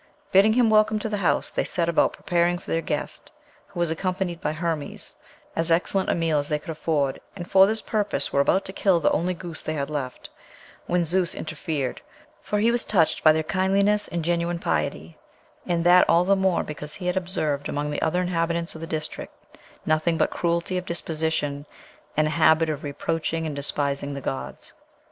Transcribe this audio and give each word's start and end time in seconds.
Bidding 0.31 0.53
him 0.53 0.71
welcome 0.71 0.97
to 0.97 1.09
the 1.09 1.17
house, 1.17 1.51
they 1.51 1.63
set 1.63 1.87
about 1.87 2.13
preparing 2.13 2.57
for 2.57 2.71
their 2.71 2.81
guest, 2.81 3.29
who 3.67 3.79
was 3.79 3.91
accompanied 3.91 4.41
by 4.41 4.51
Hermes, 4.51 5.13
as 5.55 5.69
excellent 5.69 6.09
a 6.09 6.15
meal 6.15 6.39
as 6.39 6.49
they 6.49 6.57
could 6.57 6.71
afford, 6.71 7.21
and 7.35 7.47
for 7.51 7.67
this 7.67 7.83
purpose 7.83 8.33
were 8.33 8.39
about 8.41 8.65
to 8.65 8.73
kill 8.73 8.99
the 8.99 9.11
only 9.11 9.35
goose 9.35 9.61
they 9.61 9.75
had 9.75 9.91
left, 9.91 10.31
when 10.87 11.05
Zeus 11.05 11.35
interfered; 11.35 12.01
for 12.41 12.57
he 12.57 12.71
was 12.71 12.83
touched 12.83 13.23
by 13.23 13.31
their 13.31 13.43
kindliness 13.43 14.07
and 14.07 14.25
genuine 14.25 14.57
piety, 14.57 15.19
and 15.67 15.83
that 15.83 16.09
all 16.09 16.25
the 16.25 16.35
more 16.35 16.63
because 16.63 16.95
he 16.95 17.05
had 17.05 17.15
observed 17.15 17.69
among 17.69 17.91
the 17.91 18.01
other 18.01 18.21
inhabitants 18.23 18.73
of 18.73 18.81
the 18.81 18.87
district 18.87 19.35
nothing 19.85 20.17
but 20.17 20.31
cruelty 20.31 20.79
of 20.79 20.85
disposition 20.87 21.63
and 22.17 22.25
a 22.25 22.31
habit 22.31 22.69
of 22.69 22.83
reproaching 22.83 23.45
and 23.45 23.55
despising 23.55 24.15
the 24.15 24.19
gods. 24.21 24.73